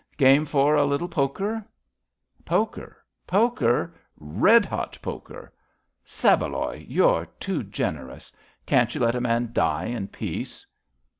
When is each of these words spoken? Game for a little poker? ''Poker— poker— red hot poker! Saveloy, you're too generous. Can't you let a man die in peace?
Game 0.17 0.47
for 0.47 0.73
a 0.73 0.83
little 0.83 1.07
poker? 1.07 1.63
''Poker— 2.53 2.97
poker— 3.27 3.93
red 4.43 4.65
hot 4.65 4.97
poker! 5.03 5.53
Saveloy, 6.03 6.83
you're 6.87 7.27
too 7.39 7.61
generous. 7.61 8.31
Can't 8.65 8.95
you 8.95 9.01
let 9.01 9.13
a 9.13 9.21
man 9.21 9.51
die 9.53 9.85
in 9.85 10.07
peace? 10.07 10.65